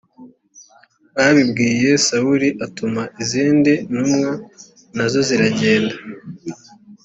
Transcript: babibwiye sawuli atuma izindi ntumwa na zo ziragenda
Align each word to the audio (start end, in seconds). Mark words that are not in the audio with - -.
babibwiye 1.15 1.91
sawuli 2.05 2.49
atuma 2.65 3.01
izindi 3.21 3.73
ntumwa 3.91 4.29
na 4.95 5.05
zo 5.11 5.21
ziragenda 5.27 5.95